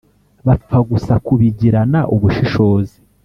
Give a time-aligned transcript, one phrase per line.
[0.47, 2.95] bapfa gusa kubigirana ubushishozi